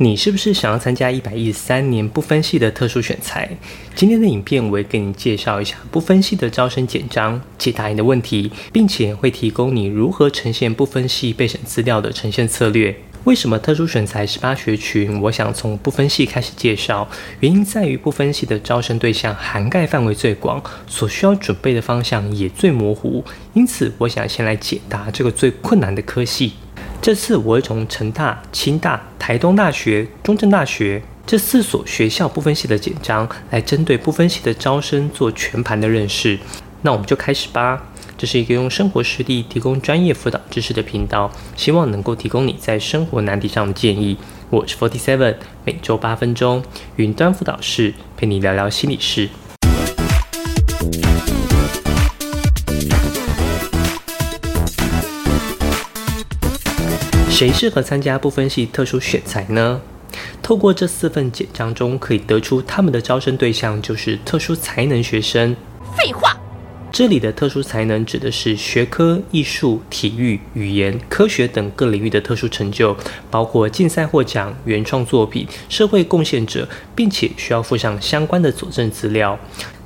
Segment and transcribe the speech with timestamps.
[0.00, 3.50] 你是不是想要参加一百一十三年不分系的特殊选材？
[3.96, 12.94] 今天的影片我会给你介绍一下不分系的招生简章，解答你的问题，并且会提供你如何呈现不分系备审资料的呈现策略。
[13.24, 15.20] 为什么特殊选材十八学群？
[15.20, 17.08] 我想从不分系开始介绍，
[17.40, 26.52] 原因在于不分系的招生对象涵盖范围最广，所需要准备的方向也最模糊，因此我想先来解答这个最困难的科系。
[27.00, 36.38] 这次我会从成大、清大、台东大学、中正大学这四所学校不分系的简章，来针对不分系的招生做全盘的认识。
[36.82, 37.82] 那我们就开始吧。
[38.18, 44.16] 这是一个用生活实例提供专业辅导知识的频道，希望能够提供你在生活难题上的建议。
[44.50, 46.62] 我是 Forty Seven，每周八分钟，
[46.96, 49.28] 云端辅导室陪你聊聊心理事。
[57.38, 59.80] 谁适合参加不分系特殊选材呢？
[60.42, 65.54] 透过这四份简章中，可以得出他们的招生对象就是特殊才能学生。
[65.96, 66.36] 废话，
[66.90, 72.96] 这里的特殊才能指的是学科、艺术、体育、语言、科学等各领域的特殊成就，
[73.30, 79.38] 包括竞赛获奖、原创作品、社会贡献者，并且需要附上相关的佐证资料。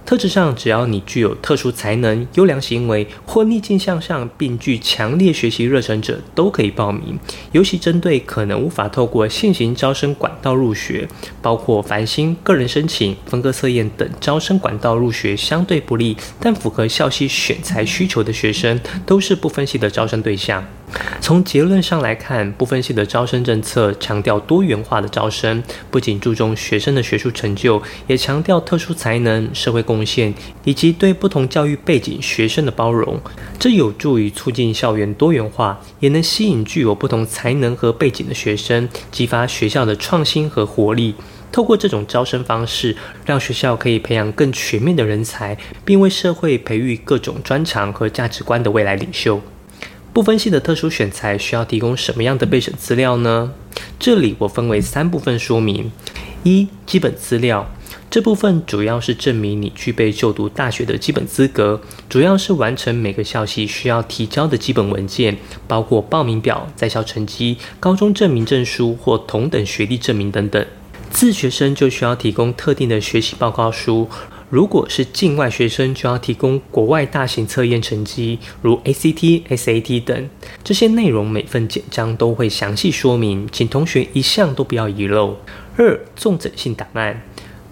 [0.05, 7.19] 特质上，只要你具有特殊才能、优良行为或逆境向上，并具强烈学习热忱者，都可以报名。
[7.53, 11.09] 尤其针对可能无法透过现行招生管道入学，
[11.41, 20.63] 包括繁星、个人申请、分割测验等招生管道入学相对不利，但符合校系选材需求的学生，都是不分系的招生对象。
[21.21, 33.19] 从结论上来看，不分系的招生政策强调多元化的招生，不仅注重学生的学术成就，也强调特殊才能、社会贡献以及对不同教育背景学生的包容。
[33.59, 41.15] 这有助于促进校园多元化，也能吸引具有不同才能和背景的学生，激发学校的创新和活力。
[41.53, 49.41] 透过这种招生方式，让学校可以培养更全面的人才，并为社会培育各种专长和价值观的未来领袖。
[50.13, 53.53] 不分系的特殊选材需要提供什么样的备审资料呢？
[53.99, 55.91] 这里我分为三部分说明：
[56.43, 57.71] 一、基本资料，
[58.11, 61.81] 这部分主要是证明你具备就读大学的基本资格，
[62.11, 70.63] 主要是完成每个校系需要提交的基本文件，包括报名表、在校成绩、高中证明证书或同等学历证明等等。
[71.11, 74.09] 自学生就需要提供特定的学习报告书。
[74.53, 80.29] 如果是境外学生，就要提供国外大型测验成绩，如 ACT、SAT 等。
[80.63, 85.39] 这些内容每份简章都会详细说明，请同学一项都不要遗漏。
[85.79, 87.23] 二、重整性档案，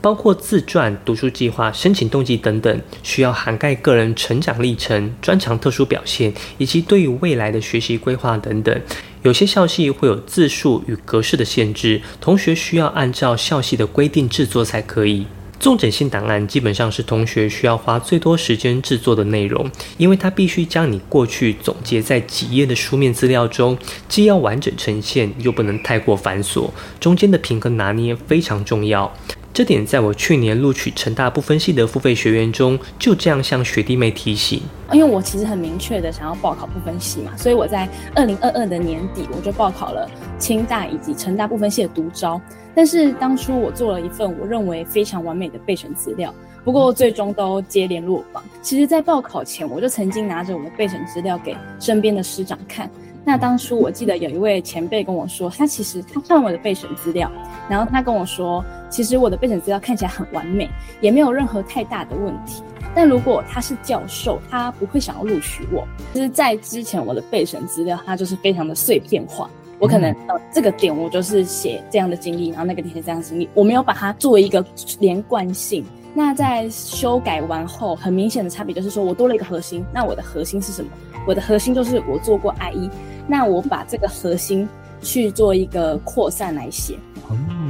[0.01, 8.81] 包括自传、读书计划、申请动机等等，需要涵盖个人成长历程、专长特殊表现以及对于未来的学习规划等等。
[9.23, 15.27] 有些校系会有字数与格式的限制，同学需要按照校系的规定制作才可以。
[15.61, 23.77] 重整性档案基本上是同学需要花最多时间制作的内容，因为它必须将你过去总结在几页的书面资料中，
[24.09, 29.13] 既要完整呈现，又不能太过繁琐，中间的平衡拿捏非常重要。
[29.53, 34.63] 这点在我去年录取成大不分系的付费学员中，就这样向学弟妹提醒。
[34.93, 40.09] 因为我其实很明确的想要报考不分系嘛，所以我在二零二二的年底我就报考了
[40.39, 42.41] 清大以及成大不分系的独招。
[42.77, 46.33] 但是当初我做了一份我认为非常完美的备审资料，
[46.65, 48.43] 不过最终都接连落榜。
[48.63, 52.89] 其实，在报考前，我就曾经拿着我的备审资料给身边的师长看。
[53.31, 57.31] 那当初我记得有一位前辈跟我说，他其实他看我的备审资料，
[57.69, 60.69] 然后他跟我说，其实我的备审资料看起来很完美，
[61.01, 62.61] 也没有任何太大的问题。
[62.93, 65.87] 但如果他是教授，他不会想要录取我。
[66.13, 69.49] 就是在之前我的备审资料，它就是非常的碎片化。
[69.79, 74.65] 我可能呃这个点我就是写这样的经历，然后那个点写这样的经历，我没有把它作为一个
[74.99, 75.85] 连贯性。
[76.13, 79.85] 那在修改完后，很明显的差别就是说我多了一个核心。
[79.95, 80.91] 那我的核心是什么？
[81.27, 82.91] 我的核心就是我做过 IE，
[83.31, 84.69] 那我把这个核心
[85.01, 86.99] 去做一个扩散来写。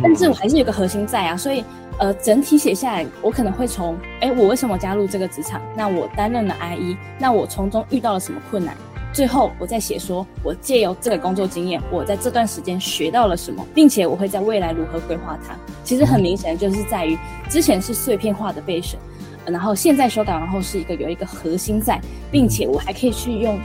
[0.02, 1.62] 但是我还是有个核心在啊，所以
[1.98, 5.60] 呃整体写下来，我可能会从哎我为什么加入这个职场？
[5.76, 8.74] 那我担任了 IE，那我从中遇到了什么困难？
[9.12, 15.54] 最后，我再写说，我借由这个工作经验，我在这段时间学到了什么，并且我会在未来如何规划它。
[15.84, 17.18] 其实很明显，就是在于
[17.50, 18.98] 之前是碎片化的备审，
[19.44, 23.58] 然后现在修改完后是一个有一个核心在，并且我还可以去用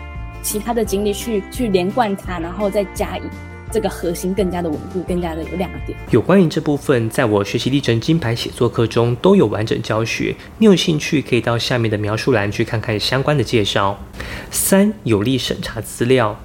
[0.46, 3.22] 其他的经历去去连贯它，然后再加以。
[3.72, 5.98] 这个核心更加的稳固，更加的有亮点。
[6.12, 10.36] 有关于这部分，在我学习历程金牌写作课中都有完整教学。
[10.60, 14.00] 你有兴趣可以到下面的描述栏去看看相关的介绍。
[14.52, 16.40] 三、有利审查资料。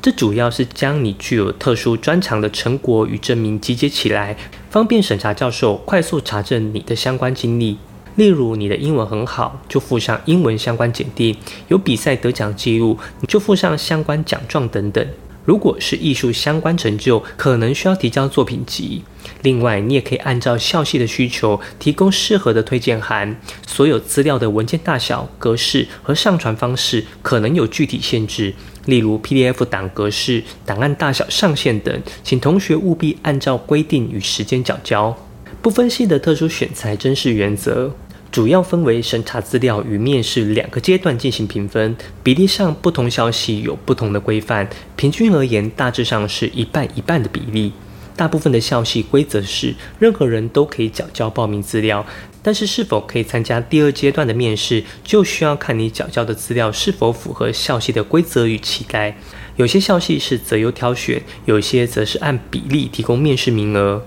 [0.00, 4.34] 这主要是将你具有特殊专长的成果与证明集结起来，
[4.70, 7.76] 方便审查教授快速查证你的相关经历。
[8.16, 11.34] 例如，你的英文很好，就附上英文相关简历；
[11.68, 15.06] 有比赛得奖记录，你就附上相关奖状等等。
[15.44, 19.02] 如果是艺术相关成就，可能需要提交作品集。
[19.42, 23.36] 另外，你也可以按照校系的需求提供适合的推荐函。
[23.66, 28.54] 所有资料的文件大小、格式和上传方式可能有具体限制，
[28.86, 35.14] 例如 PDF 档格式、档案大小上限等，请同学务必按照规定与时间缴交。
[35.60, 37.94] 不分系的特殊选材真试原则。
[38.30, 47.72] 主要分为审查资料与面试两个阶段进行评分，比例上不同校系有不同的规范，平均而言大致上是一半一半的比例。
[48.16, 52.04] 大部分的校系规则是任何人都可以缴交报名资料，
[52.42, 59.16] 但是是否可以参加第二阶段的面试，就需要看你缴交的资料是否符合校系的规则与期待。
[59.56, 64.02] 有些校系是择优挑选，有些则是按比例提供面试名额。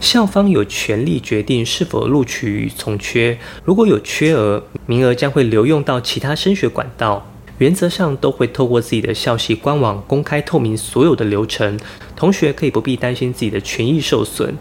[0.00, 3.38] 校方有权利决定是否录取与从缺。
[3.64, 7.28] 如果有缺额，名额将会留用到其他升学管道。
[7.58, 11.78] 原则上都会透过自己的校系官网公开透明所有的流程，
[12.16, 14.56] 同学可以不必担心自己的权益受损。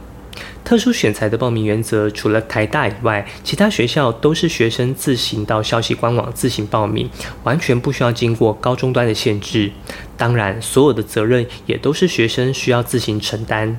[0.64, 7.10] 特殊选材的报名原则，除了台大以外，其他学校都是学生自行到校系官网自行报名，
[7.44, 9.72] 完全不需要经过高中端的限制。
[10.16, 13.78] 当然，所有的责任也都是学生需要自行承担。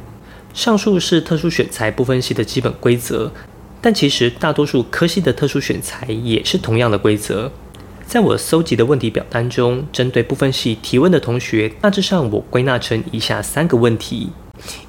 [0.53, 3.33] 上述是特殊选材不分系的基本规则，
[3.81, 7.51] 但其实大多数科系的特殊选材也是同样的规则。
[8.05, 14.31] 在我搜集的问题表单中，针对部分系提问的同学，大致上我归纳成以下三个问题：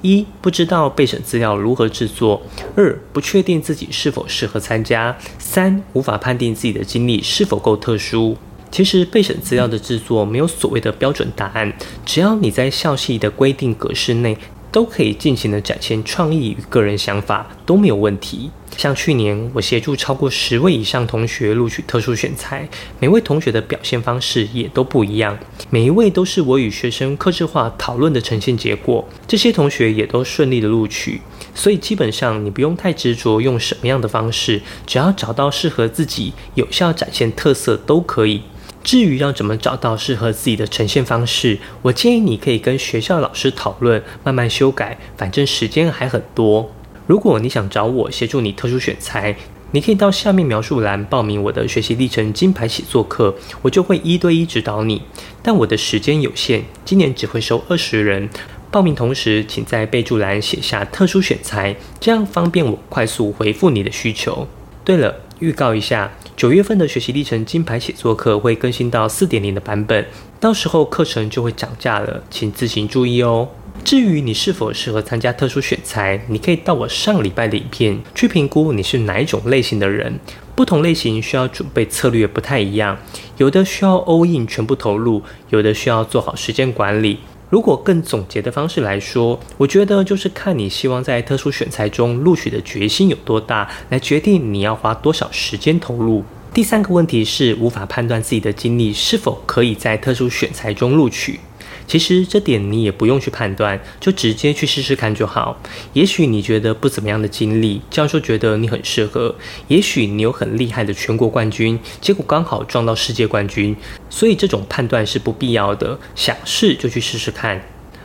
[0.01, 2.41] 一、不知道备审资料如何制作；
[2.75, 8.37] 二、不确定自己是否适合参加；三、无法判定自己的经历是否够特殊。
[8.71, 11.71] 其实备审资料的制作没有所谓的标准答案，
[12.05, 14.35] 只要你在校系的规定格式内。
[14.73, 18.49] 都可以尽情的展现创意与个人想法都没有问题。
[18.75, 22.67] 像去年我协助超过十位以上同学录取特殊选材，
[22.99, 25.37] 每位同学的表现方式也都不一样，
[25.69, 29.07] 每一位都是我与学生克制化讨论的呈现结果。
[29.27, 31.21] 这些同学也都顺利的录取，
[31.53, 38.41] 所以基本上你不用太执着用什么样的方式，只要找到适合自己、有效展现特色都可以。
[38.83, 46.69] 至于要怎么找到适合自己的呈现方式，我建议你可以跟学校老师讨论，慢慢修改，反正时间还很多。
[47.07, 49.35] 如果你想找我协助你特殊选材，
[49.71, 55.01] 你可以到下面描述栏报名我的学习历程金牌写作课，我就会一对一指导你。
[55.41, 58.29] 但我的时间有限，今年只会收二十人。
[58.69, 64.47] 报名同时，请在备注栏写下特殊选材，这样方便我快速回复你的需求。
[64.83, 66.11] 对了，预告一下。
[66.35, 70.05] 九月份的学习历程金牌写作课会更新到四点零的版本，
[70.39, 73.47] 到时候课程就会涨价了，请自行注意哦。
[73.83, 80.19] 至于你是否适合参加特殊选材，你可以到我上礼拜的影片去评估你是哪一种类型的人。
[80.55, 82.97] 不同类型需要准备策略不太一样，
[83.37, 87.19] 有的需要 all in 全部投入，有的需要做好时间管理。
[87.53, 96.23] 如果更总结的方式来说，我觉得就是看你希望在特殊选材中录取的决心有多大，来决定你要花多少时间投入。
[96.51, 101.39] 第三个问题是无法判断自己的经历是否可以在特殊选材中录取。
[101.85, 105.61] 其实这点你也不用去判断，就直接去试试看就好。
[105.91, 109.35] 也许你觉得不怎么样的经历，教授觉得你很适合；
[109.67, 113.75] 也许你有很厉害的全国冠军，结果刚好撞到世界冠军。
[114.13, 117.59] 所以这种判断是不必要的，想试就去试试看。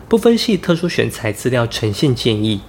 [0.08, 2.62] 不分析特殊选材资料呈现建议。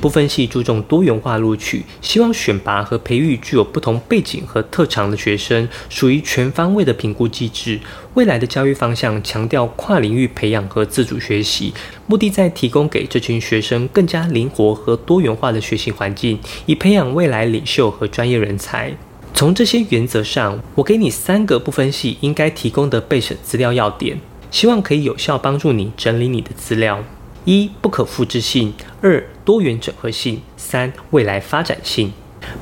[0.00, 7.80] 不分系注重多元化录取，希望选拔和培育具有不同背景和特长的学生，属于全方位的评估机制。
[8.14, 11.74] 未来的教育方向强调跨领域培养和自主学习，
[12.06, 18.94] 目的在提供给这群学生更加灵活和多元化的学习环境，以培养未来领袖和专业人才。
[19.40, 24.20] 从这些原则上，我给你三个部分系应该提供的备审资料要点，
[24.50, 27.02] 希望可以有效帮助你整理你的资料。
[27.46, 32.12] 一、不可复制性；二、多元整合性；三、未来发展性。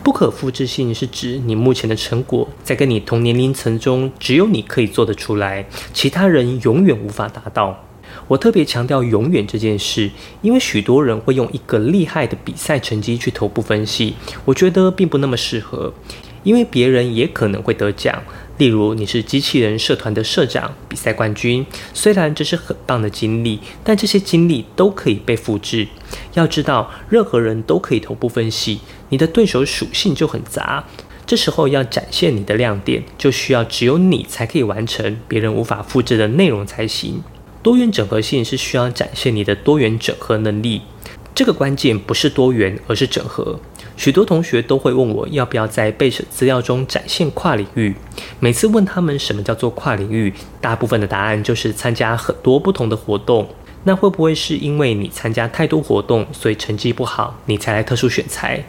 [0.04, 7.88] 不可复制性是指你目前的成果，在跟你同年龄层中，只有你可以做得出来，其他人永远无法达到。
[8.28, 10.11] 我特别强调“永远”这件事，
[10.42, 15.92] 因为许多人会用一个厉害的比赛成绩去投部分析，我觉得并不那么适合，
[16.44, 18.23] 因为别人也可能会得奖。
[18.58, 25.87] 例如，你是机器人社团的社长、比赛冠军，虽然这是很棒的经历，但这些经历都可以被复制。
[26.35, 28.80] 要知道，任何人都可以投部分析，
[29.11, 30.85] 你的对手属性就很杂。
[31.25, 37.23] 这时候要展现你的亮点，就需要只有你才可以完成，别人无法复制的内容才行。
[37.62, 40.83] 多元整合性是需要展现你的多元整合能力。
[41.35, 43.59] 这个关键不是多元，而是整合。
[43.97, 47.95] 许多同学都会问我要不要在备审资料中展现跨领域。
[48.41, 53.49] 每次问他们什么叫做跨领域，大部分的答案就是参加很多不同的活动。
[53.85, 58.65] 那会不会是因为你参加太多活动，所以成绩不好，你才来特殊选材？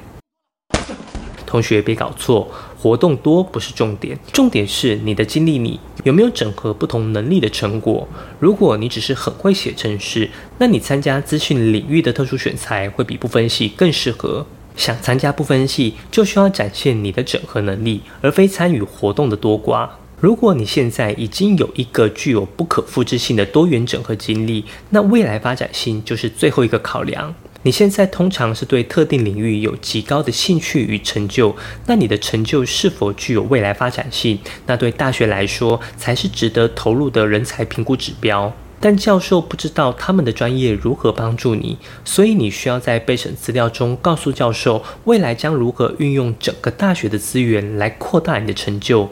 [1.46, 2.48] 同学别搞错，
[2.82, 8.08] 活动多不是重点，重点是你的经历，你有没有整合不同能力的成果？
[8.40, 14.46] 如果你只是很会写程式，那你参加资讯领域的特殊选材会比不分系更适合。
[14.78, 19.90] 想参加不分系，就需要展现你的整合能力，而非参与活动的多寡。
[20.22, 27.36] 如果你现在已经有一个具有不可复制性的多元整合经历，那未来发展性就是最后一个考量。
[27.64, 31.54] 你现在通常是对特定领域有极高的兴趣与成就，
[31.88, 34.40] 那你的成就是否具有未来发展性？
[34.66, 38.54] 那对大学来说才是值得投入的人才评估指标。
[38.80, 49.10] 但教授不知道他们的专业如何帮助你，所以你需要在备审资料中告诉教授，未来将如何运用整个大学的资源来扩大你的成就。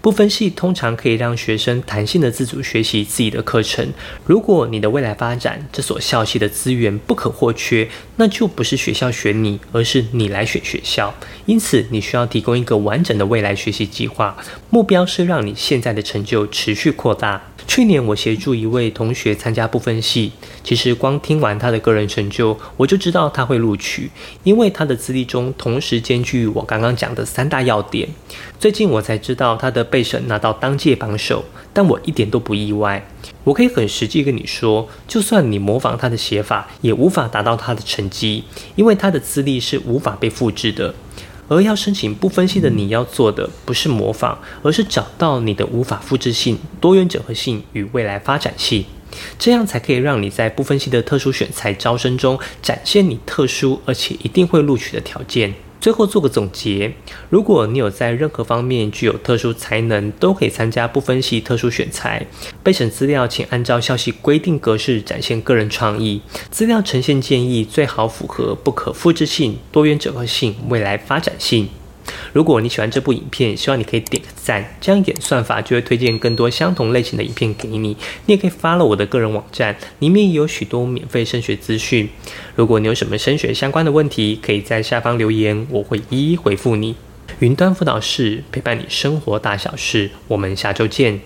[0.00, 3.92] 不分系通常可以让学生弹性的自主学习自己的课程。
[4.24, 11.14] 如果你的未来发展这所校系的资源不可或缺，那就不是学校选你，而是你来选学校。
[11.46, 14.36] 因此，你需要提供一个完整的未来学习计划，
[14.70, 17.42] 目标是让你现在的成就持续扩大。
[17.66, 20.32] 去年我协助一位同学参加不分系，
[20.64, 24.10] 其实光听完他的个人成就，我就知道他会录取，
[24.42, 28.08] 因为他的资历中同时兼具我刚刚讲的三大要点。
[28.58, 33.06] 最近我才知道他的备审拿到当届榜首，但我一点都不意外。
[33.44, 38.44] 我可以很实际跟你说，就算你模仿他的写法，也无法达到他的成绩，
[38.76, 40.94] 因为他的资历是无法被复制的。
[41.48, 48.84] 而要申请不分析的，你要做的不是模仿，而是找到你的无法复制性、多元整合性与未来发展性，
[49.36, 55.54] 这样才可以让你在不分析的特殊选材招生中展现你特殊而且一定会录取的条件。
[55.80, 56.92] 最后做个总结：
[57.30, 62.26] 如果你有在任何方面具有特殊才能，都可以参加不分析特殊选材。
[62.62, 66.20] 备审资料，请按照消息规定格式展现个人创意。
[66.50, 71.70] 资料呈现建议最好符合不可复制性、多元整合性、未来发展性。
[72.32, 77.78] 如果你喜欢这部影片，希望你可以点赞，这样演算法就会推荐更多相同类型的影片给你。
[77.78, 82.08] 你也可以发了我的个人网站，里面也有许多免费升学资讯。
[82.56, 86.96] 如果你有什么升学相关的问题，可以在下方留言，我会一一回复你。
[87.38, 91.20] 云端辅导室陪伴你生活大小事，我们下周见。